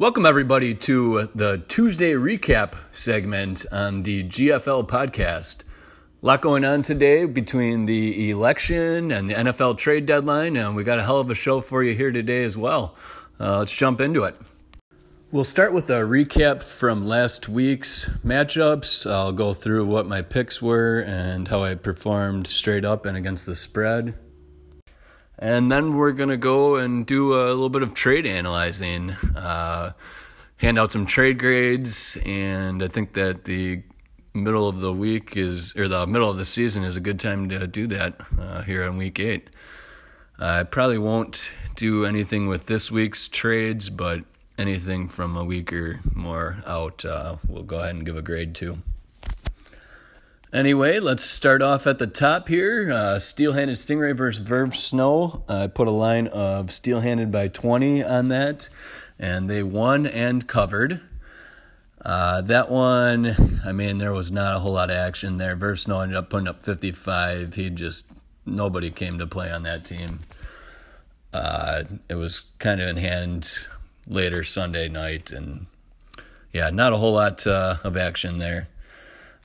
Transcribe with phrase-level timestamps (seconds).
[0.00, 5.60] Welcome, everybody, to the Tuesday recap segment on the GFL podcast.
[6.22, 10.84] A lot going on today between the election and the NFL trade deadline, and we
[10.84, 12.96] got a hell of a show for you here today as well.
[13.38, 14.36] Uh, let's jump into it.
[15.32, 19.04] We'll start with a recap from last week's matchups.
[19.08, 23.44] I'll go through what my picks were and how I performed straight up and against
[23.44, 24.14] the spread.
[25.40, 29.92] And then we're going to go and do a little bit of trade analyzing, uh,
[30.58, 33.82] hand out some trade grades, and I think that the
[34.34, 37.48] middle of the week is, or the middle of the season is a good time
[37.48, 39.48] to do that uh, here on week eight.
[40.38, 44.20] I probably won't do anything with this week's trades, but
[44.58, 48.54] anything from a week or more out, uh, we'll go ahead and give a grade
[48.56, 48.76] to.
[50.52, 52.90] Anyway, let's start off at the top here.
[52.90, 55.44] Uh, Steel-handed Stingray versus Verve Snow.
[55.48, 58.68] I put a line of steel-handed by 20 on that,
[59.16, 61.02] and they won and covered.
[62.04, 65.54] Uh, that one, I mean, there was not a whole lot of action there.
[65.54, 67.54] Verve Snow ended up putting up 55.
[67.54, 68.06] He just,
[68.44, 70.18] nobody came to play on that team.
[71.32, 73.56] Uh, it was kind of in hand
[74.08, 75.66] later Sunday night, and
[76.52, 78.66] yeah, not a whole lot uh, of action there.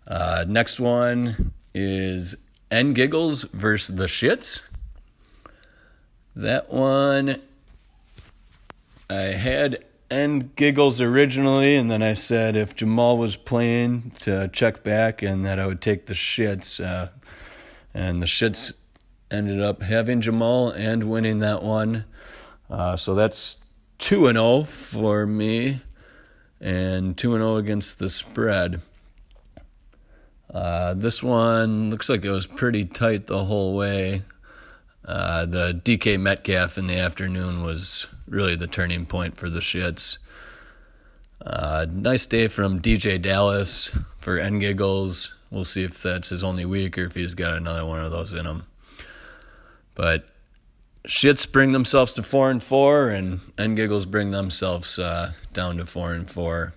[0.08, 2.36] Uh, next one is
[2.70, 4.62] N Giggles versus the Shits.
[6.36, 7.42] That one,
[9.10, 14.84] I had N Giggles originally, and then I said if Jamal was playing to check
[14.84, 16.84] back and that I would take the Shits.
[16.84, 17.10] Uh,
[17.94, 18.74] and the Shits
[19.32, 22.06] ended up having Jamal and winning that one.
[22.70, 23.58] Uh, so that's
[24.00, 25.82] 2 and 0 for me,
[26.60, 28.82] and 2 and 0 against the spread.
[30.56, 34.24] Uh, this one looks like it was pretty tight the whole way.
[35.04, 40.18] Uh, the DK Metcalf in the afternoon was really the turning point for the shits.
[41.46, 45.36] Uh, nice day from DeeJay Dallas for N Giggles.
[45.52, 48.32] We'll see if that's his only week or if he's got another one of those
[48.32, 48.64] in him.
[49.94, 50.26] But
[51.06, 55.86] shits bring themselves to four and four, and N Giggles bring themselves uh, down to
[55.86, 56.74] four and four.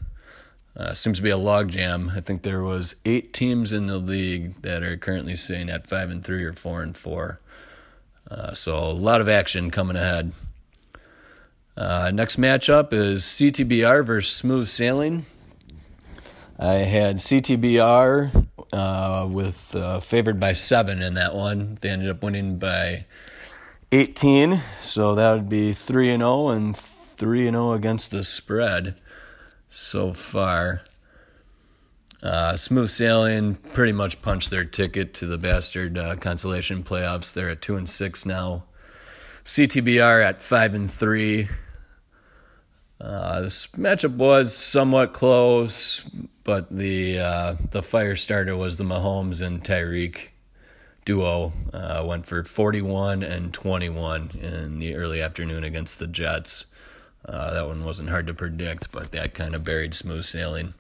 [0.79, 2.17] Uh, seems to be a logjam.
[2.17, 6.09] I think there was eight teams in the league that are currently sitting at five
[6.09, 7.41] and three or four and four.
[8.31, 10.33] Uh, so a lot of action coming ahead.
[11.77, 15.27] Uh, next matchup is CTBR versus Smooth Sailing.
[16.59, 21.79] I had CTBR uh, with uh, favored by seven in that one.
[21.81, 23.07] They ended up winning by
[23.91, 28.13] 18, so that would be three and zero oh and three and zero oh against
[28.13, 28.95] the spread
[29.71, 30.83] so far.
[32.23, 37.33] Uh, smooth sailing pretty much punched their ticket to the bastard uh, consolation playoffs.
[37.33, 38.65] They're at two and six now.
[39.45, 41.49] CTBR at five and three.
[43.01, 46.01] Uh, this matchup was somewhat close,
[46.43, 50.31] but the uh, the fire starter was the Mahomes and Tyreek
[51.05, 51.53] duo.
[51.73, 56.67] Uh, went for 41 and 21 in the early afternoon against the Jets.
[57.25, 60.75] Uh, that one wasn't hard to predict, but that kind of buried smooth sailing.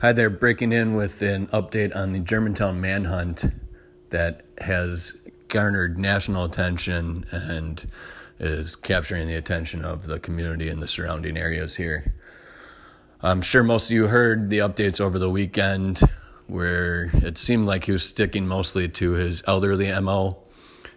[0.00, 3.44] Hi there, breaking in with an update on the Germantown manhunt
[4.10, 7.88] that has garnered national attention and
[8.40, 12.14] is capturing the attention of the community in the surrounding areas here.
[13.20, 16.00] I'm sure most of you heard the updates over the weekend
[16.48, 20.38] where it seemed like he was sticking mostly to his elderly MO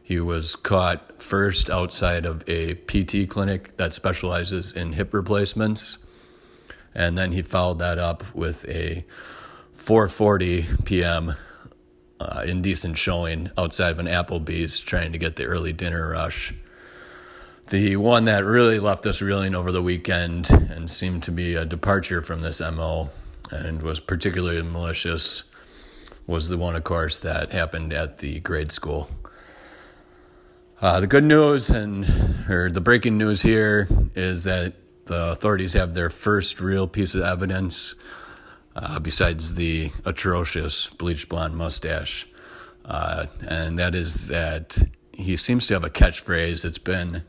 [0.05, 5.97] he was caught first outside of a PT clinic that specializes in hip replacements.
[6.93, 9.03] And then he followed that up with a
[9.75, 11.33] 4:40 p.m.
[12.19, 16.53] Uh, indecent showing outside of an Applebee's, trying to get the early dinner rush.
[17.69, 21.65] The one that really left us reeling over the weekend and seemed to be a
[21.65, 23.09] departure from this MO
[23.49, 25.45] and was particularly malicious
[26.27, 29.09] was the one, of course, that happened at the grade school.
[30.81, 32.06] Uh, the good news and
[32.50, 34.74] or the breaking news here is that
[35.06, 37.95] the authorities have their first real piece of evidence
[38.75, 42.27] uh, besides the atrocious bleached blonde mustache,
[42.83, 44.77] uh, and that is that
[45.13, 47.24] he seems to have a catchphrase that's been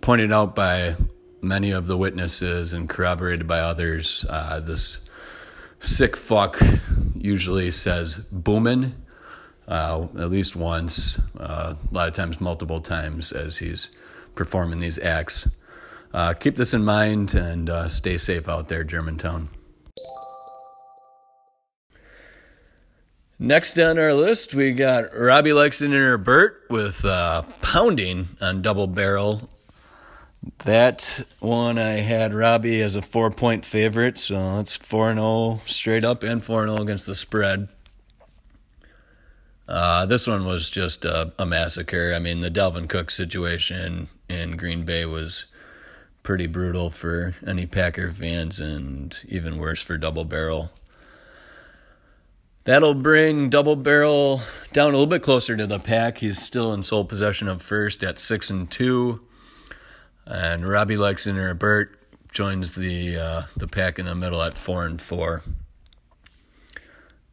[0.00, 0.96] pointed out by
[1.42, 4.24] many of the witnesses and corroborated by others.
[4.30, 5.00] Uh, this
[5.78, 6.58] sick fuck
[7.14, 8.94] usually says "boomin'."
[9.68, 13.90] Uh, at least once, uh, a lot of times, multiple times as he's
[14.34, 15.48] performing these acts.
[16.14, 19.48] Uh, keep this in mind and uh, stay safe out there, Germantown.
[23.38, 29.50] Next on our list, we got Robbie Lexington Burt with uh, Pounding on Double Barrel.
[30.64, 36.04] That one I had Robbie as a four point favorite, so it's 4 0 straight
[36.04, 37.68] up and 4 0 against the spread.
[39.68, 42.12] Uh, this one was just a, a, massacre.
[42.14, 45.46] I mean, the Dalvin Cook situation in Green Bay was
[46.22, 50.70] pretty brutal for any Packer fans and even worse for Double Barrel.
[52.64, 54.40] That'll bring Double Barrel
[54.72, 56.18] down a little bit closer to the pack.
[56.18, 59.20] He's still in sole possession of first at six and two,
[60.26, 61.96] and Robbie Lexington or Burt
[62.32, 65.44] joins the uh, the pack in the middle at four and four.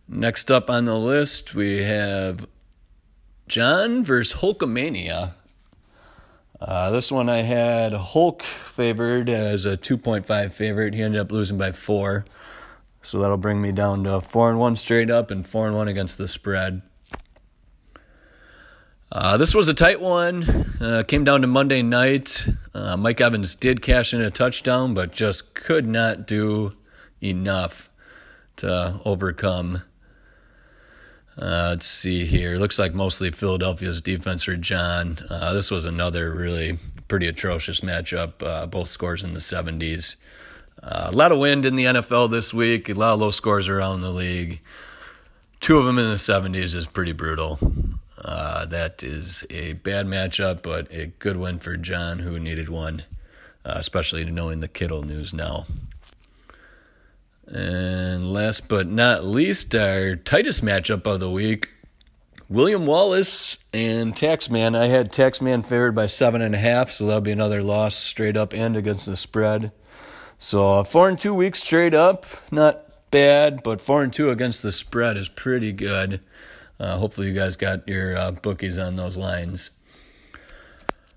[0.08, 2.48] Next up on the list, we have
[3.48, 5.34] John versus Hulkamania.
[6.60, 10.94] Uh, this one I had Hulk favored as a 2.5 favorite.
[10.94, 12.26] He ended up losing by four.
[13.02, 15.88] So that'll bring me down to four and one straight up and four and one
[15.90, 16.82] against the spread.
[19.12, 20.74] Uh, this was a tight one.
[20.82, 22.48] Uh, came down to Monday night.
[22.74, 26.74] Uh, Mike Evans did cash in a touchdown, but just could not do
[27.22, 27.90] enough
[28.58, 29.84] to overcome.
[31.38, 32.58] Uh, let's see here.
[32.58, 35.18] Looks like mostly Philadelphia's defense or John.
[35.30, 36.78] Uh, this was another really
[37.08, 38.34] pretty atrocious matchup.
[38.42, 40.16] Uh, both scores in the 70s.
[40.82, 43.68] Uh, a lot of wind in the NFL this week, a lot of low scores
[43.68, 44.60] around the league.
[45.60, 47.58] Two of them in the 70s is pretty brutal.
[48.18, 53.04] Uh, that is a bad matchup, but a good win for John, who needed one,
[53.66, 55.66] uh, especially knowing the Kittle news now.
[57.48, 58.03] And
[58.34, 61.70] last but not least, our tightest matchup of the week
[62.50, 64.76] William Wallace and Taxman.
[64.76, 68.38] I had Taxman favored by seven and a half, so that'll be another loss straight
[68.38, 69.72] up and against the spread.
[70.38, 74.72] So four and two weeks straight up, not bad, but four and two against the
[74.72, 76.22] spread is pretty good.
[76.80, 79.70] Uh, hopefully, you guys got your uh, bookies on those lines.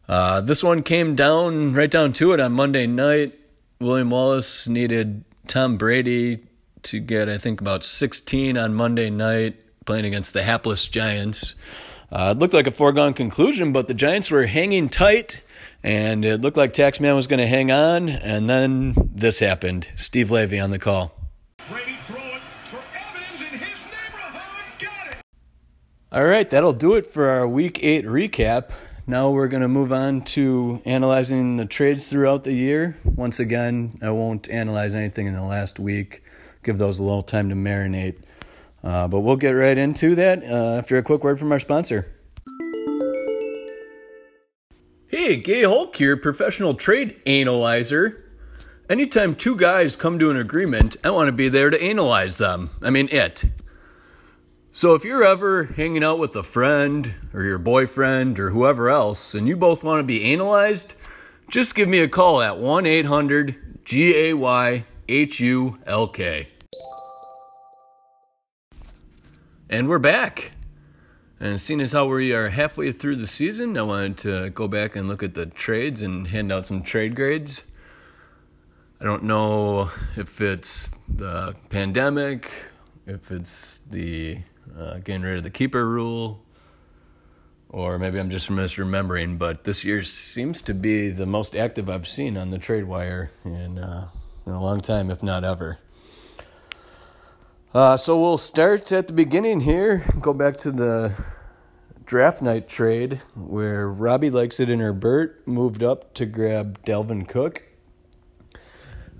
[0.08, 3.38] Uh, this one came down right down to it on Monday night.
[3.80, 6.46] William Wallace needed Tom Brady
[6.86, 11.54] to get, I think, about 16 on Monday night playing against the hapless Giants.
[12.10, 15.40] Uh, it looked like a foregone conclusion, but the Giants were hanging tight
[15.82, 19.88] and it looked like Taxman was going to hang on, and then this happened.
[19.94, 21.12] Steve Levy on the call.
[26.10, 28.70] All right, that'll do it for our Week 8 recap.
[29.06, 32.96] Now we're going to move on to analyzing the trades throughout the year.
[33.04, 36.24] Once again, I won't analyze anything in the last week,
[36.66, 38.16] give those a little time to marinate.
[38.84, 42.12] Uh, but we'll get right into that uh, after a quick word from our sponsor.
[45.08, 48.24] Hey, Gay Hulk here, professional trade analyzer.
[48.90, 52.70] Anytime two guys come to an agreement, I want to be there to analyze them.
[52.82, 53.44] I mean, it.
[54.72, 59.34] So if you're ever hanging out with a friend or your boyfriend or whoever else
[59.34, 60.94] and you both want to be analyzed,
[61.48, 66.48] just give me a call at 1 800 G A Y H U L K.
[69.68, 70.52] And we're back.
[71.40, 74.94] And seeing as how we are halfway through the season, I wanted to go back
[74.94, 77.64] and look at the trades and hand out some trade grades.
[79.00, 82.48] I don't know if it's the pandemic,
[83.08, 84.38] if it's the
[84.78, 86.44] uh, getting rid of the keeper rule,
[87.68, 92.06] or maybe I'm just misremembering, but this year seems to be the most active I've
[92.06, 94.10] seen on the trade wire in, uh,
[94.46, 95.80] in a long time, if not ever.
[97.76, 100.02] Uh, so we'll start at the beginning here.
[100.18, 101.12] Go back to the
[102.06, 107.64] draft night trade where Robbie Lexington or Burt moved up to grab Dalvin Cook.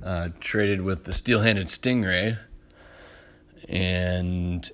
[0.03, 2.39] Uh, traded with the steel-handed Stingray,
[3.69, 4.71] and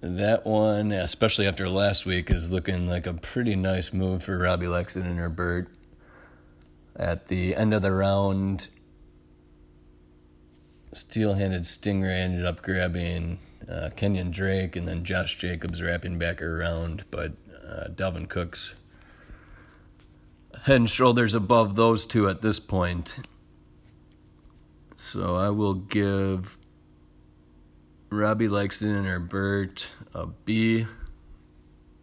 [0.00, 4.68] that one, especially after last week, is looking like a pretty nice move for Robbie
[4.68, 5.66] Lexington or Burt.
[6.94, 8.68] At the end of the round,
[10.92, 16.42] steel handed Stingray ended up grabbing uh, Kenyan Drake and then Josh Jacobs wrapping back
[16.42, 17.32] around, but
[17.68, 18.74] uh, Dalvin Cook's
[20.64, 23.16] head and shoulders above those two at this point.
[24.96, 26.58] So I will give
[28.10, 30.86] Robbie Lexington or Burt a B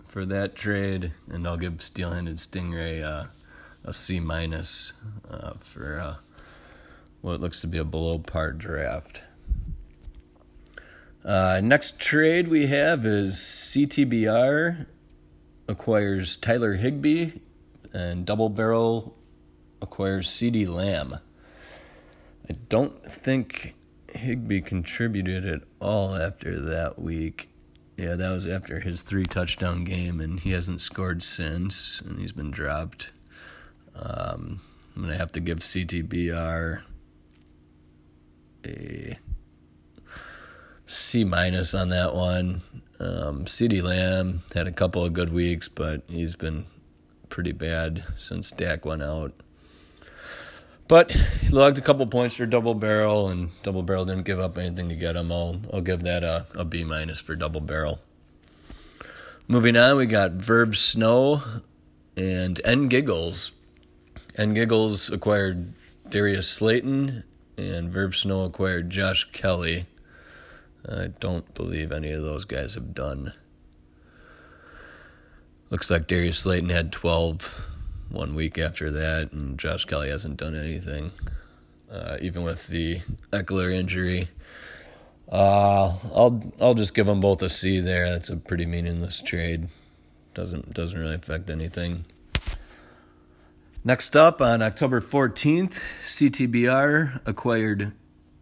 [0.06, 3.28] for that trade, and I'll give Steel Handed Stingray uh,
[3.84, 4.94] a C minus
[5.30, 6.16] uh, for uh,
[7.28, 9.24] what looks to be a below par draft.
[11.26, 14.86] Uh, next trade we have is CTBR
[15.68, 17.34] acquires Tyler Higbee,
[17.92, 19.18] and Double Barrel
[19.82, 21.20] acquires CeeDee Lamb.
[22.50, 23.76] I don't think
[24.14, 27.50] Higbee contributed at all after that week.
[27.98, 32.32] Yeah, that was after his three touchdown game, and he hasn't scored since, and he's
[32.32, 33.12] been dropped.
[33.96, 34.62] Um,
[34.96, 36.84] I'm gonna have to give CTBR
[38.66, 39.18] a
[40.86, 42.62] C minus on that one.
[43.00, 46.66] Um, CeeDee Lamb had a couple of good weeks, but he's been
[47.30, 49.34] pretty bad since Dak went out.
[50.88, 54.58] But he logged a couple points for double barrel, and double barrel didn't give up
[54.58, 55.32] anything to get him.
[55.32, 58.00] I'll I'll give that a, a B minus for double barrel.
[59.50, 61.42] Moving on, we got Verb Snow
[62.16, 63.52] and N Giggles.
[64.36, 65.74] N Giggles acquired
[66.10, 67.24] Darius Slayton,
[67.58, 69.88] and Verb Snow acquired Josh Kelley.
[70.88, 73.34] I don't believe any of those guys have done.
[75.70, 77.62] Looks like Darius Slayton had 12
[78.10, 81.12] one week after that, and Josh Kelly hasn't done anything,
[81.92, 83.02] uh, even with the
[83.34, 84.30] Ekeler injury.
[85.30, 88.10] Uh, I'll I'll just give them both a C there.
[88.10, 89.68] That's a pretty meaningless trade.
[90.34, 92.06] Doesn't doesn't really affect anything.
[93.84, 97.94] Next up on October 14th, CTBR acquired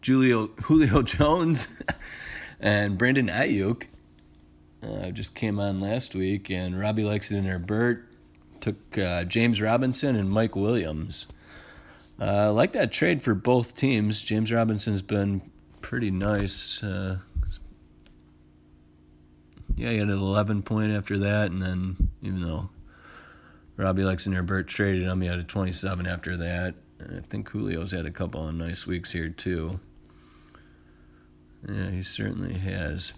[0.01, 1.68] Julio Julio Jones
[2.60, 3.84] and Brandon Aiyuk.
[4.82, 7.60] Uh, just came on last week, and Robbie in there.
[7.60, 8.08] Bert
[8.62, 11.27] took uh, James Robinson and Mike Williams.
[12.20, 14.22] Uh, I like that trade for both teams.
[14.22, 15.42] James Robinson's been
[15.82, 16.82] pretty nice.
[16.82, 17.20] Uh,
[19.75, 22.70] yeah, he had an 11 point after that, and then even though
[23.77, 26.75] Robbie Lexington Burt traded on me had a 27 after that.
[27.00, 29.79] And I think Julio's had a couple of nice weeks here too.
[31.67, 33.13] Yeah, he certainly has.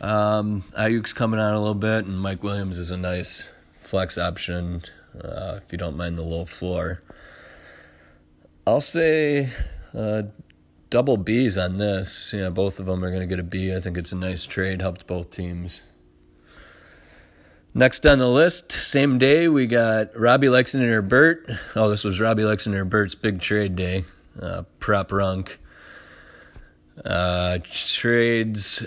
[0.00, 4.82] Um, Aiyuk's coming on a little bit, and Mike Williams is a nice flex option
[5.22, 7.02] uh, if you don't mind the low floor.
[8.66, 9.50] I'll say
[9.96, 10.22] uh,
[10.90, 12.32] double B's on this.
[12.32, 13.74] Yeah, both of them are going to get a B.
[13.74, 15.80] I think it's a nice trade, helped both teams.
[17.76, 21.50] Next on the list, same day, we got Robbie Lexington or Burt.
[21.74, 24.04] Oh, this was Robbie Lexington or Burt's big trade day.
[24.40, 25.58] Uh, prop runk.
[27.04, 28.86] Uh, trades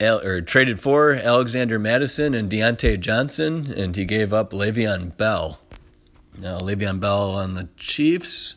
[0.00, 5.60] or traded for Alexander Mattison and Diontae Johnson, and he gave up Le'Veon Bell.
[6.38, 8.54] Now, Le'Veon Bell on the Chiefs,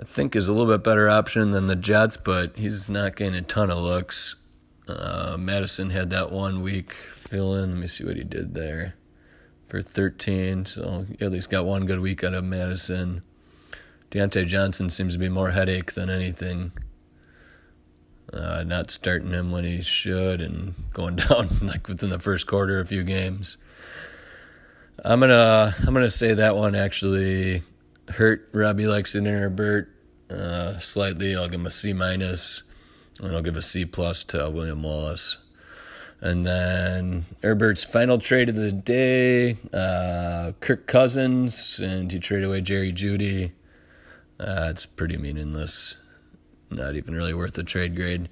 [0.00, 3.34] I think, is a little bit better option than the Jets, but he's not getting
[3.34, 4.36] a ton of looks.
[4.88, 6.94] Uh, Mattison had that one week
[7.28, 7.70] fill in.
[7.70, 8.94] Let me see what he did there
[9.68, 10.66] for 13.
[10.66, 13.22] So at least got one good week out of Mattison.
[14.10, 16.72] Diontae Johnson seems to be more headache than anything
[18.32, 22.80] uh, not starting him when he should and going down like within the first quarter
[22.80, 23.56] a few games.
[25.04, 27.62] I'm gonna I'm gonna say that one actually
[28.08, 29.90] hurt Robbie Lexington or Burt
[30.28, 31.36] uh, slightly.
[31.36, 32.62] I'll give him a C minus,
[33.20, 35.38] and I'll give a C plus to William Wallace.
[36.20, 42.60] And then Herbert's final trade of the day, uh, Kirk Cousins, and he traded away
[42.60, 43.52] Jerry Jeudy.
[44.40, 45.96] Uh, it's pretty meaningless.
[46.70, 48.28] Not even really worth the trade grade.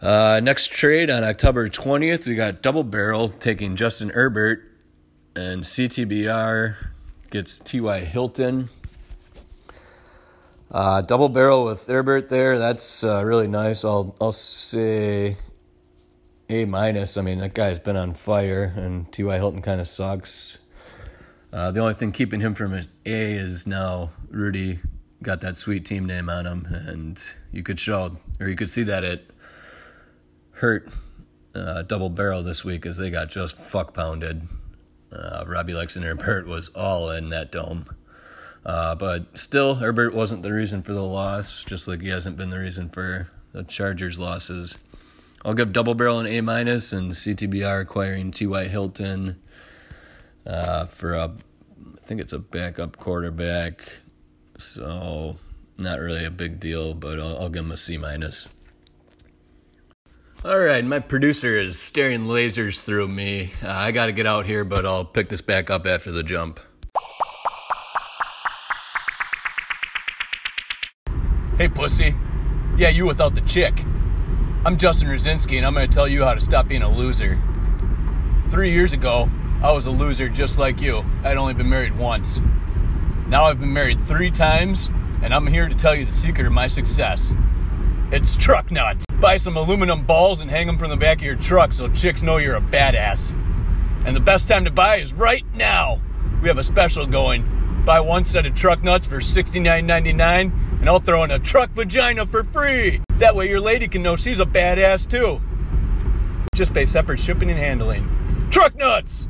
[0.00, 4.62] Uh, next trade on October 20th, we got Double Barrel taking Justin Herbert,
[5.36, 6.76] and CTBR
[7.30, 8.00] gets T.Y.
[8.00, 8.70] Hilton.
[10.72, 12.58] Uh, double barrel with Herbert there.
[12.58, 13.84] That's uh, really nice.
[13.84, 15.36] I'll I'll say
[16.52, 17.16] A minus.
[17.16, 19.34] I mean that guy's been on fire, and T.Y.
[19.36, 20.58] Hilton kind of sucks.
[21.50, 24.80] Uh, the only thing keeping him from his A is now Rudy
[25.22, 27.18] got that sweet team name on him, and
[27.52, 29.30] you could show or you could see that it
[30.50, 30.90] hurt
[31.54, 34.46] uh, double barrel this week as they got just fuck pounded.
[35.10, 37.86] Uh, Robbie Lexington Herbert was all in that dome.
[38.66, 42.50] Uh, but still, Herbert wasn't the reason for the loss, just like he hasn't been
[42.50, 44.76] the reason for the Chargers' losses.
[45.44, 48.68] I'll give Double Barrel an A minus and CTBR acquiring T.Y.
[48.68, 49.40] Hilton
[50.46, 53.82] uh, for a, I think it's a backup quarterback.
[54.58, 55.36] So
[55.78, 58.46] not really a big deal, but I'll, I'll give him a C minus.
[60.44, 63.52] All right, my producer is staring lasers through me.
[63.62, 66.24] Uh, I got to get out here, but I'll pick this back up after the
[66.24, 66.58] jump.
[71.58, 72.14] Hey, pussy.
[72.76, 73.84] Yeah, you without the chick.
[74.64, 77.36] I'm Justin Rosinski, and I'm going to tell you how to stop being a loser.
[78.48, 79.28] Three years ago,
[79.60, 81.04] I was a loser just like you.
[81.24, 82.40] I'd only been married once.
[83.26, 84.88] Now I've been married three times,
[85.20, 87.34] and I'm here to tell you the secret of my success.
[88.12, 89.04] It's truck nuts.
[89.18, 92.22] Buy some aluminum balls and hang them from the back of your truck so chicks
[92.22, 93.32] know you're a badass.
[94.06, 96.00] And the best time to buy is right now.
[96.40, 97.82] We have a special going.
[97.84, 102.26] Buy one set of truck nuts for $69.99 and I'll throw in a truck vagina
[102.26, 103.00] for free.
[103.18, 105.40] That way your lady can know she's a badass too.
[106.56, 108.48] Just pay separate shipping and handling.
[108.50, 109.28] Truck nuts!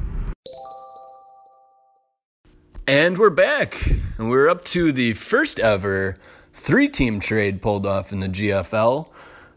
[2.87, 3.87] And we're back.
[4.17, 6.17] And we're up to the first ever
[6.55, 9.09] three team trade pulled off in the GFL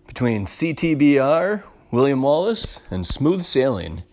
[0.05, 4.03] between CTBR, William Wallace, and Smooth Sailing.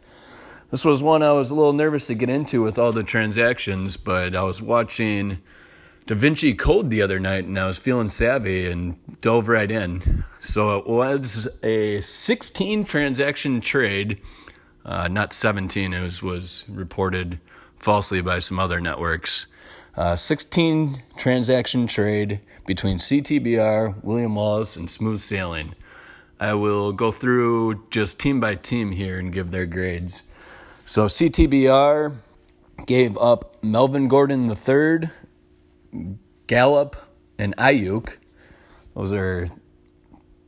[0.70, 3.96] This was one I was a little nervous to get into with all the transactions,
[3.96, 5.42] but I was watching
[6.04, 10.24] Da Vinci Code the other night and I was feeling savvy and dove right in.
[10.40, 14.20] So it was a 16 transaction trade,
[14.84, 17.38] uh, not 17, it was, was reported
[17.76, 19.46] falsely by some other networks.
[19.96, 25.74] Uh, 16 transaction trade between CTBR, William Wallace, and Smooth Sailing.
[26.40, 30.24] I will go through just team by team here and give their grades.
[30.84, 32.16] So CTBR
[32.86, 35.10] gave up Melvin Gordon III,
[36.46, 36.96] Gallup,
[37.38, 38.16] and Aiyuk.
[38.94, 39.48] Those are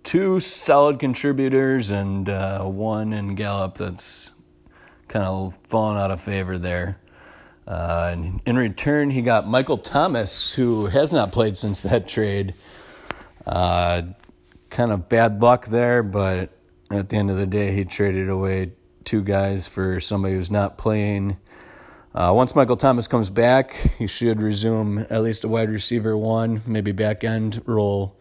[0.03, 4.31] two solid contributors and uh, one in Gallup that's
[5.09, 7.01] kind of fallen out of favor there.
[7.67, 12.55] Uh, and in return, he got Michael Thomas, who has not played since that trade.
[13.47, 14.03] Uh,
[14.69, 16.51] kind of bad luck there, but
[16.91, 18.73] at the end of the day, he traded away
[19.05, 21.39] two guys for somebody who's not playing.
[22.15, 26.63] Uh, once Michael Thomas comes back, he should resume at least a wide receiver one,
[26.65, 28.17] maybe back end role.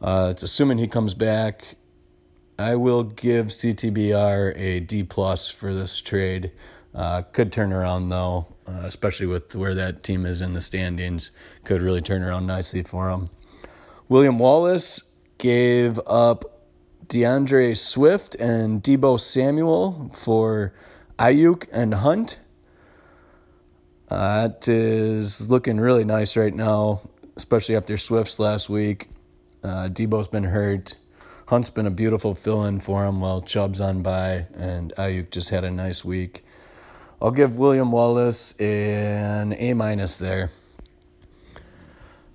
[0.00, 1.76] Uh, it's assuming he comes back.
[2.56, 6.52] I will give CTBR a D plus for this trade.
[6.94, 11.32] Uh, could turn around though, uh, especially with where that team is in the standings.
[11.64, 13.26] Could really turn around nicely for him.
[14.08, 15.02] William Wallace
[15.38, 16.62] gave up
[17.08, 20.72] D'Andre Swift and Deebo Samuel for
[21.18, 22.38] Aiyuk and Hunt.
[24.08, 27.00] Uh, that is looking really nice right now,
[27.36, 29.08] especially after Swift's last week.
[29.64, 30.94] Uh, Deebo's been hurt.
[31.48, 35.50] Hunt's been a beautiful fill in for him while Chubb's on by, and Aiyuk just
[35.50, 36.44] had a nice week.
[37.20, 40.50] I'll give William Wallace an A minus there.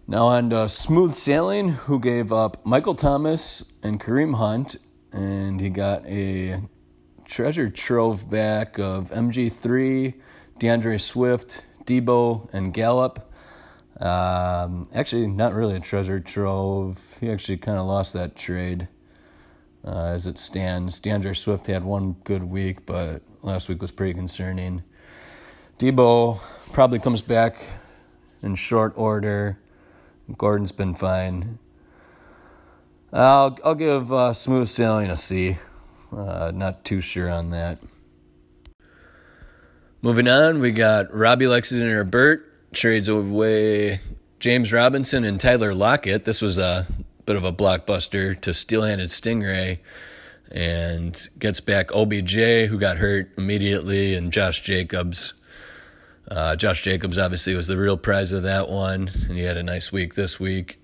[0.08, 4.76] Now on to Smooth Sailing, who gave up Michael Thomas and Kareem Hunt,
[5.14, 6.62] and he got a
[7.24, 10.16] treasure trove back of MG3,
[10.62, 13.28] D'Andre Swift, Deebo, and Gallup.
[14.00, 17.18] Um, actually, not really a treasure trove.
[17.20, 18.88] He actually kind of lost that trade
[19.84, 21.00] uh, as it stands.
[21.00, 24.84] D'Andre Swift had one good week, but last week was pretty concerning.
[25.80, 26.40] Deebo
[26.72, 27.66] probably comes back
[28.44, 29.58] in short order.
[30.38, 31.58] Gordon's been fine.
[33.12, 35.58] I'll I'll give uh, smooth sailing a C.
[36.16, 37.80] Uh, not too sure on that.
[40.04, 44.00] Moving on, we got Robbie Lexington and Burt trades away
[44.40, 46.26] James Robinson and Tyler Lockett.
[46.26, 46.88] This was a
[47.28, 49.78] bit of a blockbuster to steel-handed Stingray
[50.50, 52.34] and gets back OBJ,
[52.68, 55.36] who got hurt immediately, and Josh Jacobs.
[56.28, 59.62] Uh, Josh Jacobs obviously was the real prize of that one, and he had a
[59.62, 60.82] nice week this week.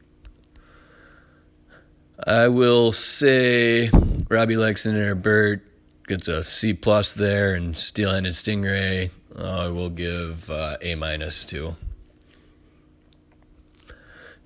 [2.24, 3.90] I will say
[4.30, 5.67] Robbie Lexington or Burt
[6.08, 11.76] gets a C plus there, and Steel-handed Stingray I will give uh, A minus to.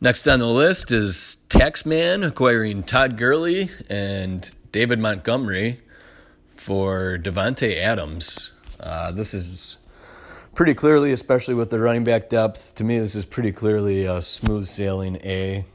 [0.01, 5.79] Next on the list is Taxman acquiring Todd Gurley and David Montgomery
[6.49, 8.51] for Davante Adams.
[8.79, 9.77] Uh, this is
[10.55, 12.73] pretty clearly, especially with the running back depth.
[12.75, 15.65] To me, this is pretty clearly a smooth sailing A.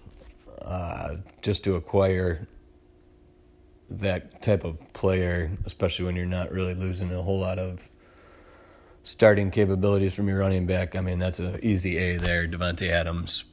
[0.60, 2.48] Uh, just to acquire
[3.88, 7.88] that type of player, especially when you're not really losing a whole lot of
[9.02, 10.96] starting capabilities from your running back.
[10.96, 12.48] I mean, that's an easy A there.
[12.48, 13.44] Davante Adams,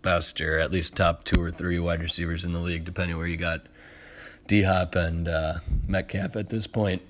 [0.00, 3.26] best or at least top two or three wide receivers in the league, depending where
[3.26, 3.66] you got
[4.46, 7.02] D Hop and uh, Metcalf at this point.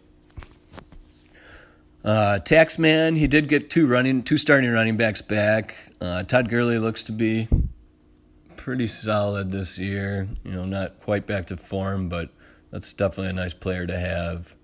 [2.04, 5.74] Uh, Taxman, he did get two running, two starting running backs back.
[6.00, 7.48] Uh, Todd Gurley looks to be
[8.56, 10.28] pretty solid this year.
[10.44, 12.28] You know, not quite back to form, but
[12.74, 14.56] that's definitely a nice player to have.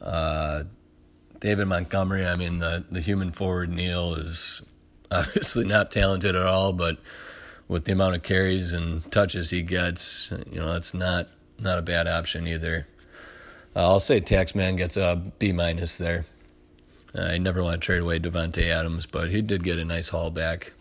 [0.00, 0.64] Uh,
[1.38, 4.62] David Montgomery, I mean, the the human forward Neil is
[5.12, 6.98] obviously not talented at all, but
[7.68, 11.82] with the amount of carries and touches he gets, you know, that's not not a
[11.82, 12.88] bad option either.
[13.76, 16.26] Uh, I'll say Taxman gets a B minus there.
[17.14, 20.30] I never want to trade away Davante Adams, but he did get a nice haul
[20.32, 20.72] back.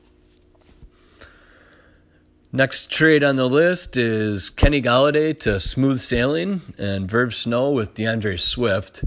[2.55, 7.95] Next trade on the list is Kenny Golladay to Smooth Sailing and Verve Snow with
[7.95, 9.03] D'Andre Swift.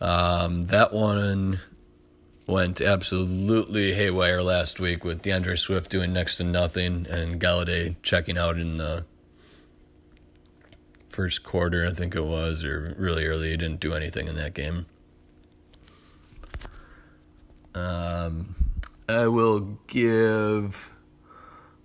[0.00, 1.60] Um, that one
[2.48, 8.36] went absolutely haywire last week with D'Andre Swift doing next to nothing and Golladay checking
[8.36, 9.04] out in the
[11.08, 13.52] first quarter, I think it was, or really early.
[13.52, 14.86] He didn't do anything in that game.
[17.76, 18.56] Um,
[19.08, 20.90] I will give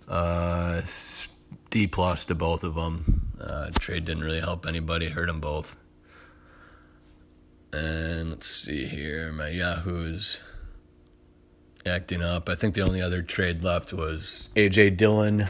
[0.08, 0.82] uh,
[1.70, 3.32] D plus to both of them.
[3.40, 5.76] Uh, trade didn't really help anybody, hurt them both.
[7.72, 10.40] And let's see here, my Yahoo's
[11.84, 12.48] acting up.
[12.48, 15.46] I think the only other trade left was AJ Dillon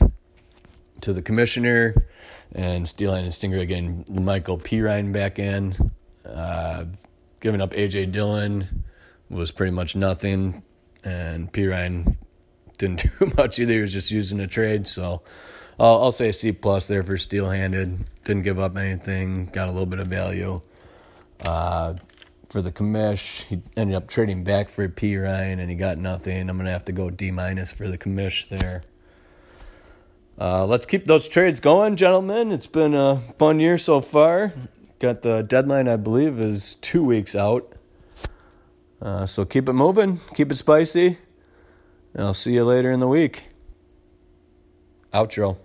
[1.01, 2.07] to the commissioner
[2.53, 5.75] and Steelhead and Stinger again, Michael Perine back in.
[6.25, 6.87] Uh,
[7.41, 8.85] giving up AJ Dillon
[9.29, 10.63] was pretty much nothing,
[11.05, 12.17] and Perine
[12.79, 13.75] didn't do much either.
[13.75, 15.23] He was just using a trade, so
[15.79, 18.05] I'll, I'll say C plus there for steel handed.
[18.25, 20.61] Didn't give up anything, got a little bit of value.
[21.45, 21.95] Uh,
[22.49, 26.49] for the commish, he ended up trading back for P Ryan and he got nothing.
[26.49, 28.85] I'm gonna have to go D minus for the commish there.
[30.39, 32.53] Uh, let's keep those trades going, gentlemen.
[32.53, 34.53] It's been a fun year so far.
[34.99, 37.73] Got the deadline, I believe, is two weeks out.
[39.01, 41.19] Uh, so keep it moving, keep it spicy,
[42.17, 43.45] and I'll see you later in the week.
[45.13, 45.59] Outro.